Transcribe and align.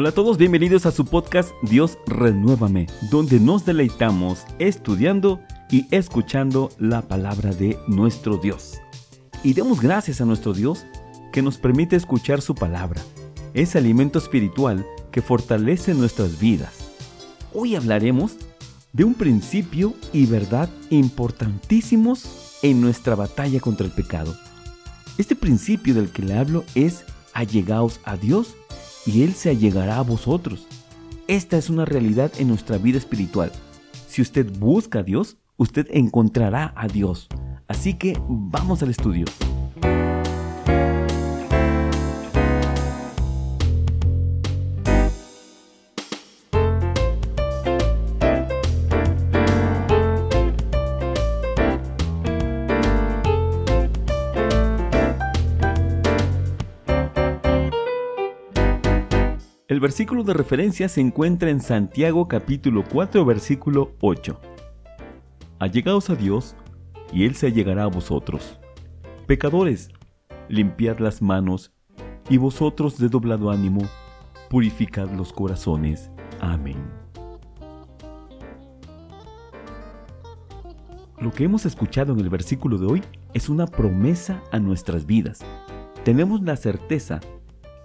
Hola 0.00 0.08
a 0.08 0.12
todos, 0.12 0.38
bienvenidos 0.38 0.86
a 0.86 0.92
su 0.92 1.04
podcast 1.04 1.50
Dios 1.60 1.98
Renuévame, 2.06 2.86
donde 3.10 3.38
nos 3.38 3.66
deleitamos 3.66 4.46
estudiando 4.58 5.42
y 5.70 5.94
escuchando 5.94 6.70
la 6.78 7.02
palabra 7.02 7.52
de 7.52 7.78
nuestro 7.86 8.38
Dios. 8.38 8.80
Y 9.44 9.52
demos 9.52 9.82
gracias 9.82 10.22
a 10.22 10.24
nuestro 10.24 10.54
Dios 10.54 10.86
que 11.34 11.42
nos 11.42 11.58
permite 11.58 11.96
escuchar 11.96 12.40
su 12.40 12.54
palabra, 12.54 13.02
ese 13.52 13.76
alimento 13.76 14.18
espiritual 14.18 14.86
que 15.12 15.20
fortalece 15.20 15.92
nuestras 15.92 16.40
vidas. 16.40 16.78
Hoy 17.52 17.76
hablaremos 17.76 18.36
de 18.94 19.04
un 19.04 19.12
principio 19.12 19.92
y 20.14 20.24
verdad 20.24 20.70
importantísimos 20.88 22.56
en 22.62 22.80
nuestra 22.80 23.16
batalla 23.16 23.60
contra 23.60 23.84
el 23.84 23.92
pecado. 23.92 24.34
Este 25.18 25.36
principio 25.36 25.92
del 25.92 26.08
que 26.08 26.22
le 26.22 26.38
hablo 26.38 26.64
es 26.74 27.04
allegaos 27.34 28.00
a 28.04 28.16
Dios 28.16 28.56
y 29.06 29.22
Él 29.22 29.34
se 29.34 29.50
allegará 29.50 29.98
a 29.98 30.02
vosotros. 30.02 30.66
Esta 31.26 31.56
es 31.56 31.70
una 31.70 31.84
realidad 31.84 32.32
en 32.38 32.48
nuestra 32.48 32.78
vida 32.78 32.98
espiritual. 32.98 33.52
Si 34.08 34.20
usted 34.20 34.50
busca 34.58 35.00
a 35.00 35.02
Dios, 35.02 35.36
usted 35.56 35.86
encontrará 35.90 36.72
a 36.76 36.88
Dios. 36.88 37.28
Así 37.68 37.94
que 37.94 38.18
vamos 38.28 38.82
al 38.82 38.90
estudio. 38.90 39.26
Versículo 59.80 60.24
de 60.24 60.34
referencia 60.34 60.90
se 60.90 61.00
encuentra 61.00 61.48
en 61.48 61.62
Santiago 61.62 62.28
capítulo 62.28 62.84
4 62.86 63.24
versículo 63.24 63.92
8. 64.02 64.38
Allegaos 65.58 66.10
a 66.10 66.16
Dios, 66.16 66.54
y 67.14 67.24
Él 67.24 67.34
se 67.34 67.46
allegará 67.46 67.84
a 67.84 67.86
vosotros. 67.86 68.60
Pecadores, 69.26 69.88
limpiad 70.50 70.98
las 70.98 71.22
manos, 71.22 71.72
y 72.28 72.36
vosotros 72.36 72.98
de 72.98 73.08
doblado 73.08 73.50
ánimo, 73.50 73.80
purificad 74.50 75.08
los 75.12 75.32
corazones. 75.32 76.10
Amén. 76.40 76.76
Lo 81.18 81.32
que 81.32 81.44
hemos 81.44 81.64
escuchado 81.64 82.12
en 82.12 82.20
el 82.20 82.28
versículo 82.28 82.76
de 82.76 82.84
hoy 82.84 83.02
es 83.32 83.48
una 83.48 83.66
promesa 83.66 84.42
a 84.52 84.58
nuestras 84.58 85.06
vidas. 85.06 85.40
Tenemos 86.04 86.42
la 86.42 86.56
certeza 86.56 87.20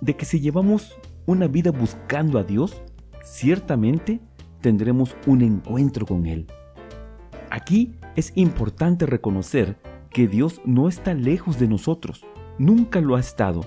de 0.00 0.16
que 0.16 0.24
si 0.24 0.40
llevamos 0.40 0.96
una 1.26 1.46
vida 1.46 1.70
buscando 1.70 2.38
a 2.38 2.44
Dios, 2.44 2.82
ciertamente 3.22 4.20
tendremos 4.60 5.16
un 5.26 5.42
encuentro 5.42 6.06
con 6.06 6.26
Él. 6.26 6.46
Aquí 7.50 7.94
es 8.16 8.32
importante 8.34 9.06
reconocer 9.06 9.78
que 10.10 10.28
Dios 10.28 10.60
no 10.64 10.88
está 10.88 11.14
lejos 11.14 11.58
de 11.58 11.68
nosotros, 11.68 12.24
nunca 12.58 13.00
lo 13.00 13.16
ha 13.16 13.20
estado. 13.20 13.62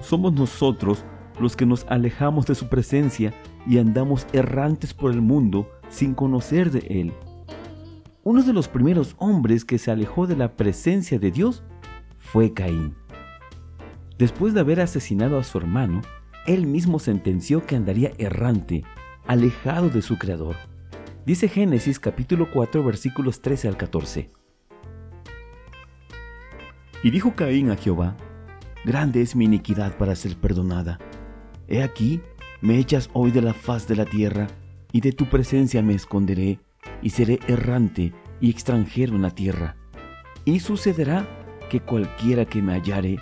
Somos 0.00 0.32
nosotros 0.32 1.04
los 1.40 1.56
que 1.56 1.66
nos 1.66 1.86
alejamos 1.88 2.46
de 2.46 2.54
su 2.54 2.68
presencia 2.68 3.32
y 3.66 3.78
andamos 3.78 4.26
errantes 4.32 4.94
por 4.94 5.12
el 5.12 5.20
mundo 5.20 5.68
sin 5.88 6.14
conocer 6.14 6.70
de 6.70 7.00
Él. 7.00 7.12
Uno 8.24 8.42
de 8.42 8.52
los 8.52 8.68
primeros 8.68 9.14
hombres 9.18 9.64
que 9.64 9.78
se 9.78 9.90
alejó 9.90 10.26
de 10.26 10.36
la 10.36 10.56
presencia 10.56 11.18
de 11.18 11.30
Dios 11.30 11.62
fue 12.18 12.52
Caín. 12.52 12.94
Después 14.18 14.52
de 14.52 14.60
haber 14.60 14.80
asesinado 14.80 15.38
a 15.38 15.44
su 15.44 15.58
hermano, 15.58 16.02
él 16.48 16.66
mismo 16.66 16.98
sentenció 16.98 17.66
que 17.66 17.76
andaría 17.76 18.12
errante, 18.16 18.82
alejado 19.26 19.90
de 19.90 20.00
su 20.00 20.16
Creador. 20.16 20.56
Dice 21.26 21.46
Génesis 21.46 22.00
capítulo 22.00 22.48
4 22.50 22.82
versículos 22.82 23.42
13 23.42 23.68
al 23.68 23.76
14. 23.76 24.30
Y 27.02 27.10
dijo 27.10 27.34
Caín 27.36 27.70
a 27.70 27.76
Jehová, 27.76 28.16
Grande 28.86 29.20
es 29.20 29.36
mi 29.36 29.44
iniquidad 29.44 29.98
para 29.98 30.16
ser 30.16 30.36
perdonada. 30.36 30.98
He 31.68 31.82
aquí, 31.82 32.22
me 32.62 32.78
echas 32.78 33.10
hoy 33.12 33.30
de 33.30 33.42
la 33.42 33.52
faz 33.52 33.86
de 33.86 33.96
la 33.96 34.06
tierra, 34.06 34.46
y 34.90 35.02
de 35.02 35.12
tu 35.12 35.26
presencia 35.26 35.82
me 35.82 35.94
esconderé, 35.94 36.60
y 37.02 37.10
seré 37.10 37.40
errante 37.46 38.14
y 38.40 38.48
extranjero 38.48 39.14
en 39.14 39.22
la 39.22 39.32
tierra. 39.32 39.76
Y 40.46 40.60
sucederá 40.60 41.28
que 41.68 41.80
cualquiera 41.80 42.46
que 42.46 42.62
me 42.62 42.72
hallare, 42.72 43.18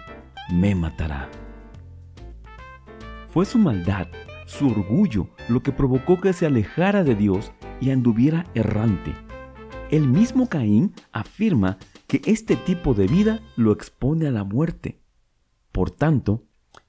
me 0.53 0.77
matará. 0.77 1.29
Fue 3.37 3.45
su 3.45 3.59
maldad, 3.59 4.09
su 4.47 4.67
orgullo, 4.67 5.29
lo 5.51 5.63
que 5.63 5.71
provocó 5.71 6.19
que 6.19 6.33
se 6.33 6.47
alejara 6.47 7.05
de 7.05 7.15
Dios 7.15 7.53
y 7.83 7.91
anduviera 7.91 8.47
errante. 8.55 9.13
El 9.91 10.09
mismo 10.09 10.49
Caín 10.49 10.95
afirma 11.13 11.77
que 12.07 12.23
este 12.25 12.57
tipo 12.57 12.95
de 12.95 13.07
vida 13.07 13.43
lo 13.55 13.73
expone 13.73 14.27
a 14.27 14.31
la 14.31 14.43
muerte. 14.43 15.03
Por 15.71 15.91
tanto, 15.91 16.47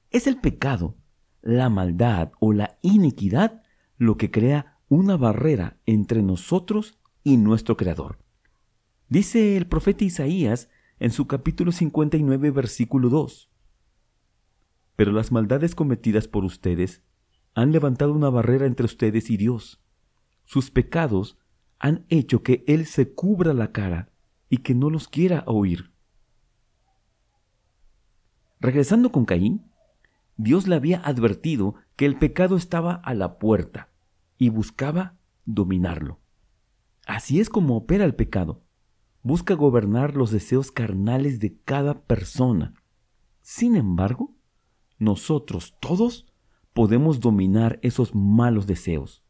es 0.08 0.26
el 0.26 0.38
pecado, 0.40 0.96
la 1.42 1.68
maldad 1.68 2.32
o 2.40 2.54
la 2.54 2.78
iniquidad 2.80 3.60
lo 3.98 4.16
que 4.16 4.30
crea 4.30 4.78
una 4.88 5.18
barrera 5.18 5.76
entre 5.84 6.22
nosotros 6.22 6.98
y 7.24 7.36
nuestro 7.36 7.76
Creador. 7.76 8.20
Dice 9.10 9.58
el 9.58 9.66
profeta 9.66 10.02
Isaías 10.02 10.70
en 10.98 11.10
su 11.10 11.26
capítulo 11.26 11.72
59, 11.72 12.50
versículo 12.52 13.10
2 13.10 13.47
pero 14.98 15.12
las 15.12 15.30
maldades 15.30 15.76
cometidas 15.76 16.26
por 16.26 16.44
ustedes 16.44 17.04
han 17.54 17.70
levantado 17.70 18.12
una 18.12 18.30
barrera 18.30 18.66
entre 18.66 18.84
ustedes 18.84 19.30
y 19.30 19.36
Dios. 19.36 19.80
Sus 20.44 20.72
pecados 20.72 21.38
han 21.78 22.04
hecho 22.08 22.42
que 22.42 22.64
Él 22.66 22.84
se 22.84 23.14
cubra 23.14 23.54
la 23.54 23.70
cara 23.70 24.10
y 24.48 24.56
que 24.56 24.74
no 24.74 24.90
los 24.90 25.06
quiera 25.06 25.44
oír. 25.46 25.92
Regresando 28.58 29.12
con 29.12 29.24
Caín, 29.24 29.70
Dios 30.36 30.66
le 30.66 30.74
había 30.74 30.98
advertido 30.98 31.76
que 31.94 32.04
el 32.04 32.18
pecado 32.18 32.56
estaba 32.56 32.94
a 32.94 33.14
la 33.14 33.38
puerta 33.38 33.90
y 34.36 34.48
buscaba 34.48 35.16
dominarlo. 35.44 36.18
Así 37.06 37.38
es 37.38 37.50
como 37.50 37.76
opera 37.76 38.04
el 38.04 38.16
pecado. 38.16 38.64
Busca 39.22 39.54
gobernar 39.54 40.16
los 40.16 40.32
deseos 40.32 40.72
carnales 40.72 41.38
de 41.38 41.56
cada 41.64 42.02
persona. 42.02 42.74
Sin 43.42 43.76
embargo, 43.76 44.34
nosotros 44.98 45.76
todos 45.80 46.26
podemos 46.72 47.20
dominar 47.20 47.78
esos 47.82 48.14
malos 48.14 48.66
deseos. 48.66 49.24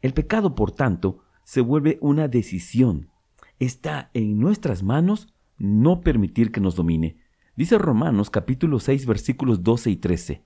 El 0.00 0.14
pecado, 0.14 0.54
por 0.54 0.72
tanto, 0.72 1.20
se 1.44 1.60
vuelve 1.60 1.98
una 2.00 2.28
decisión. 2.28 3.10
Está 3.58 4.10
en 4.14 4.38
nuestras 4.38 4.82
manos 4.82 5.28
no 5.58 6.00
permitir 6.00 6.52
que 6.52 6.60
nos 6.60 6.76
domine. 6.76 7.18
Dice 7.56 7.76
Romanos 7.76 8.30
capítulo 8.30 8.78
6 8.78 9.06
versículos 9.06 9.62
12 9.62 9.90
y 9.90 9.96
13. 9.96 10.44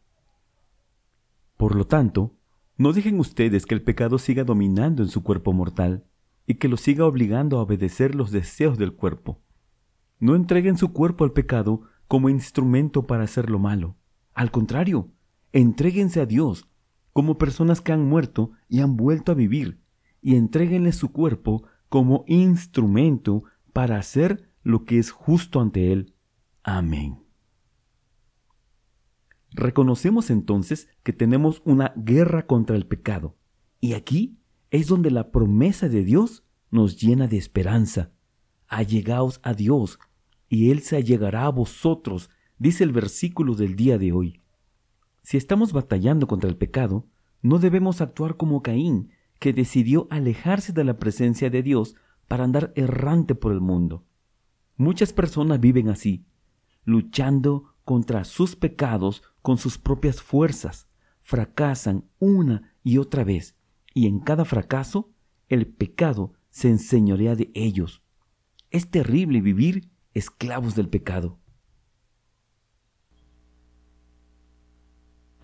Por 1.57 1.77
lo 1.77 1.87
tanto, 1.87 2.35
no 2.77 2.93
dejen 2.93 3.21
ustedes 3.21 3.67
que 3.67 3.75
el 3.75 3.83
pecado 3.83 4.19
siga 4.19 4.43
dominando 4.43 5.03
en 5.03 5.09
su 5.09 5.23
cuerpo 5.23 5.53
mortal 5.53 6.05
y 6.47 6.55
que 6.55 6.69
lo 6.69 6.77
siga 6.77 7.07
obligando 7.07 7.59
a 7.59 7.63
obedecer 7.63 8.15
los 8.15 8.33
deseos 8.33 8.79
del 8.79 8.95
cuerpo. 8.95 9.41
No 10.19 10.35
entreguen 10.35 10.77
su 10.77 10.93
cuerpo 10.93 11.23
al 11.25 11.33
pecado 11.33 11.83
como 12.09 12.29
instrumento 12.29 13.07
para 13.07 13.25
hacer 13.25 13.51
lo 13.51 13.59
malo. 13.59 13.97
Al 14.35 14.51
contrario, 14.51 15.11
entréguense 15.53 16.21
a 16.21 16.27
Dios 16.27 16.69
como 17.13 17.39
personas 17.39 17.81
que 17.81 17.93
han 17.93 18.05
muerto 18.05 18.51
y 18.69 18.81
han 18.81 18.97
vuelto 18.97 19.33
a 19.33 19.37
vivir, 19.37 19.81
y 20.21 20.35
entréguenle 20.35 20.93
su 20.93 21.13
cuerpo 21.13 21.65
como 21.89 22.25
instrumento 22.27 23.45
para 23.73 23.99
hacer 23.99 24.51
lo 24.65 24.85
que 24.85 24.99
es 24.99 25.13
justo 25.13 25.61
ante 25.61 25.93
Él. 25.93 26.15
Amén. 26.65 27.23
Reconocemos 29.53 30.31
entonces 30.31 30.89
que 31.05 31.13
tenemos 31.13 31.63
una 31.65 31.93
guerra 31.97 32.47
contra 32.47 32.75
el 32.75 32.87
pecado, 32.87 33.37
y 33.81 33.93
aquí 33.93 34.41
es 34.73 34.89
donde 34.89 35.13
la 35.13 35.31
promesa 35.31 35.89
de 35.89 36.03
Dios 36.03 36.43
nos 36.73 37.01
llena 37.01 37.29
de 37.29 37.37
esperanza. 37.37 38.11
Allegaos 38.67 39.39
a 39.45 39.55
Dios, 39.55 40.01
y 40.49 40.73
Él 40.73 40.81
se 40.81 40.97
allegará 40.97 41.45
a 41.45 41.51
vosotros 41.51 42.31
dice 42.65 42.83
el 42.83 42.93
versículo 42.93 43.55
del 43.55 43.77
día 43.77 43.99
de 43.99 44.13
hoy. 44.13 44.41
Si 45.23 45.37
estamos 45.37 45.75
batallando 45.75 46.27
contra 46.27 46.49
el 46.49 46.57
pecado, 46.57 47.07
no 47.43 47.59
debemos 47.59 48.01
actuar 48.01 48.39
como 48.39 48.63
Caín, 48.63 49.11
que 49.39 49.53
decidió 49.53 50.09
alejarse 50.11 50.73
de 50.73 50.83
la 50.83 50.99
presencia 50.99 51.51
de 51.51 51.63
Dios 51.63 51.95
para 52.27 52.45
andar 52.45 52.73
errante 52.75 53.35
por 53.35 53.53
el 53.53 53.61
mundo. 53.61 54.07
Muchas 54.79 55.13
personas 55.13 55.61
viven 55.61 55.91
así, 55.91 56.25
luchando 56.87 57.75
contra 57.85 58.25
sus 58.25 58.57
pecados 58.57 59.23
con 59.43 59.59
sus 59.59 59.77
propias 59.77 60.23
fuerzas, 60.23 60.89
fracasan 61.21 62.07
una 62.19 62.73
y 62.83 62.97
otra 62.97 63.25
vez, 63.25 63.59
y 63.93 64.07
en 64.07 64.21
cada 64.21 64.47
fracaso 64.47 65.11
el 65.51 65.67
pecado 65.67 66.33
se 66.49 66.71
enseñorea 66.71 67.37
de 67.37 67.51
ellos. 67.53 68.03
Es 68.71 68.91
terrible 68.91 69.43
vivir 69.43 69.91
esclavos 70.15 70.75
del 70.75 70.89
pecado. 70.89 71.44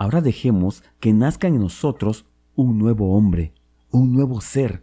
Ahora 0.00 0.22
dejemos 0.22 0.82
que 0.98 1.12
nazca 1.12 1.46
en 1.46 1.58
nosotros 1.58 2.24
un 2.54 2.78
nuevo 2.78 3.14
hombre, 3.14 3.52
un 3.90 4.14
nuevo 4.14 4.40
ser, 4.40 4.82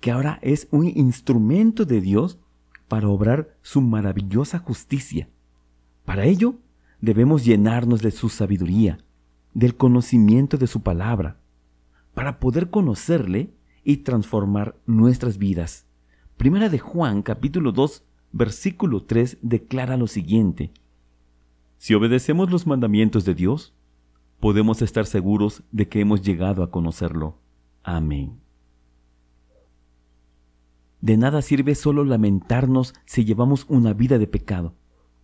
que 0.00 0.10
ahora 0.10 0.40
es 0.42 0.66
un 0.72 0.88
instrumento 0.88 1.84
de 1.84 2.00
Dios 2.00 2.40
para 2.88 3.08
obrar 3.08 3.56
su 3.62 3.80
maravillosa 3.80 4.58
justicia. 4.58 5.28
Para 6.04 6.24
ello, 6.24 6.56
debemos 7.00 7.44
llenarnos 7.44 8.02
de 8.02 8.10
su 8.10 8.28
sabiduría, 8.28 8.98
del 9.54 9.76
conocimiento 9.76 10.56
de 10.56 10.66
su 10.66 10.80
palabra, 10.82 11.38
para 12.12 12.40
poder 12.40 12.68
conocerle 12.68 13.54
y 13.84 13.98
transformar 13.98 14.74
nuestras 14.84 15.38
vidas. 15.38 15.86
Primera 16.36 16.68
de 16.68 16.80
Juan 16.80 17.22
capítulo 17.22 17.70
2 17.70 18.02
versículo 18.32 19.04
3 19.04 19.38
declara 19.42 19.96
lo 19.96 20.08
siguiente. 20.08 20.72
Si 21.78 21.94
obedecemos 21.94 22.50
los 22.50 22.66
mandamientos 22.66 23.24
de 23.24 23.34
Dios, 23.36 23.72
podemos 24.40 24.82
estar 24.82 25.06
seguros 25.06 25.62
de 25.72 25.88
que 25.88 26.00
hemos 26.00 26.22
llegado 26.22 26.62
a 26.62 26.70
conocerlo. 26.70 27.38
Amén. 27.82 28.40
De 31.00 31.16
nada 31.16 31.42
sirve 31.42 31.74
solo 31.74 32.04
lamentarnos 32.04 32.94
si 33.04 33.24
llevamos 33.24 33.66
una 33.68 33.92
vida 33.92 34.18
de 34.18 34.26
pecado. 34.26 34.74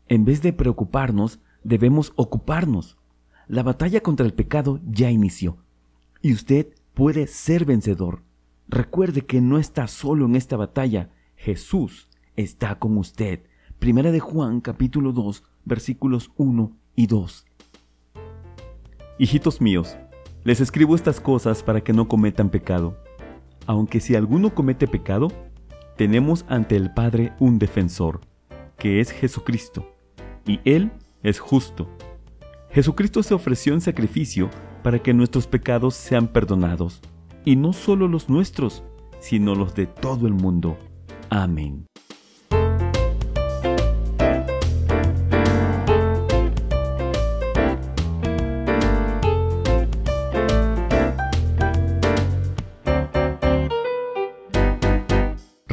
En 0.09 0.25
vez 0.25 0.43
de 0.43 0.53
preocuparnos, 0.53 1.41
debemos 1.64 2.12
ocuparnos. 2.17 2.99
La 3.49 3.62
batalla 3.62 4.00
contra 4.00 4.26
el 4.26 4.35
pecado 4.35 4.81
ya 4.88 5.11
inició. 5.11 5.56
Y 6.20 6.32
usted 6.32 6.69
puede 6.94 7.26
ser 7.26 7.64
vencedor. 7.64 8.23
Recuerde 8.69 9.23
que 9.23 9.41
no 9.41 9.59
está 9.59 9.88
solo 9.88 10.26
en 10.26 10.37
esta 10.37 10.56
batalla. 10.56 11.11
Jesús 11.37 12.09
está 12.37 12.79
con 12.79 12.97
usted. 12.97 13.41
Primera 13.79 14.12
de 14.12 14.20
Juan 14.20 14.61
capítulo 14.61 15.12
2 15.12 15.43
versículos 15.64 16.31
1 16.37 16.73
y 16.94 17.06
2. 17.06 17.47
Hijitos 19.22 19.60
míos, 19.60 19.96
les 20.42 20.60
escribo 20.60 20.96
estas 20.96 21.20
cosas 21.20 21.62
para 21.62 21.80
que 21.80 21.92
no 21.92 22.08
cometan 22.08 22.50
pecado. 22.50 22.96
Aunque 23.66 24.00
si 24.00 24.16
alguno 24.16 24.52
comete 24.52 24.88
pecado, 24.88 25.28
tenemos 25.96 26.44
ante 26.48 26.74
el 26.74 26.92
Padre 26.92 27.32
un 27.38 27.60
defensor, 27.60 28.20
que 28.76 28.98
es 28.98 29.12
Jesucristo, 29.12 29.94
y 30.44 30.58
Él 30.64 30.90
es 31.22 31.38
justo. 31.38 31.88
Jesucristo 32.72 33.22
se 33.22 33.32
ofreció 33.32 33.74
en 33.74 33.80
sacrificio 33.80 34.50
para 34.82 34.98
que 34.98 35.14
nuestros 35.14 35.46
pecados 35.46 35.94
sean 35.94 36.26
perdonados, 36.26 37.00
y 37.44 37.54
no 37.54 37.72
solo 37.72 38.08
los 38.08 38.28
nuestros, 38.28 38.82
sino 39.20 39.54
los 39.54 39.76
de 39.76 39.86
todo 39.86 40.26
el 40.26 40.32
mundo. 40.32 40.76
Amén. 41.30 41.86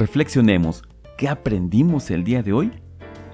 Reflexionemos, 0.10 0.82
¿qué 1.20 1.30
aprendimos 1.30 2.10
el 2.10 2.24
día 2.24 2.42
de 2.42 2.52
hoy? 2.52 2.72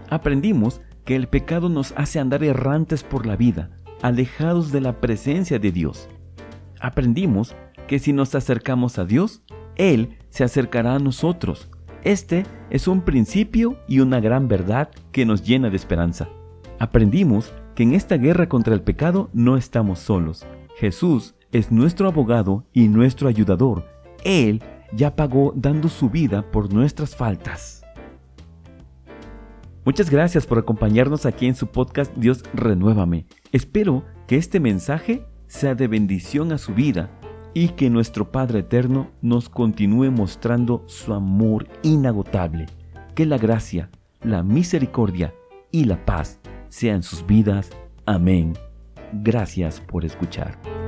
Aprendimos 0.10 0.82
que 1.06 1.16
el 1.16 1.30
pecado 1.30 1.70
nos 1.70 1.94
hace 1.96 2.20
andar 2.20 2.44
errantes 2.44 3.02
por 3.02 3.26
la 3.26 3.38
vida, 3.38 3.70
alejados 4.02 4.74
de 4.74 4.82
la 4.82 5.00
presencia 5.00 5.58
de 5.58 5.72
Dios. 5.72 6.10
Aprendimos 6.82 7.56
que 7.88 7.98
si 7.98 8.12
nos 8.12 8.36
acercamos 8.36 9.00
a 9.00 9.06
Dios, 9.06 9.42
Él 9.78 10.18
se 10.28 10.44
acercará 10.44 10.96
a 10.96 11.00
nosotros. 11.00 11.70
Este 12.04 12.44
es 12.70 12.90
un 12.90 13.04
principio 13.04 13.80
y 13.88 14.02
una 14.02 14.20
gran 14.20 14.50
verdad 14.50 14.90
que 15.14 15.26
nos 15.26 15.44
llena 15.44 15.70
de 15.70 15.78
esperanza. 15.78 16.28
Aprendimos 16.78 17.54
que 17.74 17.84
en 17.84 17.94
esta 17.94 18.18
guerra 18.18 18.50
contra 18.50 18.74
el 18.74 18.82
pecado 18.82 19.30
no 19.32 19.56
estamos 19.56 20.00
solos. 20.00 20.46
Jesús 20.76 21.36
es 21.54 21.72
nuestro 21.72 22.10
abogado 22.10 22.66
y 22.74 22.90
nuestro 22.90 23.30
ayudador. 23.30 23.86
Él 24.26 24.62
ya 24.96 25.16
pagó 25.16 25.54
dando 25.56 25.90
su 25.90 26.10
vida 26.10 26.50
por 26.52 26.74
nuestras 26.74 27.16
faltas. 27.16 27.84
Muchas 29.84 30.10
gracias 30.10 30.48
por 30.48 30.58
acompañarnos 30.58 31.26
aquí 31.26 31.46
en 31.46 31.56
su 31.56 31.68
podcast 31.68 32.12
Dios 32.16 32.44
Renuévame. 32.54 33.28
Espero 33.52 34.04
que 34.26 34.38
este 34.38 34.60
mensaje 34.60 35.26
sea 35.48 35.76
de 35.76 35.88
bendición 35.88 36.52
a 36.52 36.58
su 36.58 36.74
vida 36.74 37.12
y 37.54 37.70
que 37.70 37.90
nuestro 37.90 38.32
Padre 38.32 38.60
Eterno 38.60 39.12
nos 39.22 39.48
continúe 39.48 40.12
mostrando 40.12 40.84
su 40.88 41.14
amor 41.14 41.68
inagotable. 41.84 42.66
Que 43.14 43.26
la 43.26 43.38
gracia, 43.38 43.90
la 44.22 44.44
misericordia 44.44 45.34
y 45.72 45.86
la 45.86 46.04
paz 46.04 46.40
sean 46.70 47.04
sus 47.04 47.26
vidas. 47.26 47.70
Amén. 48.06 48.54
Gracias 49.14 49.80
por 49.80 50.04
escuchar. 50.04 50.85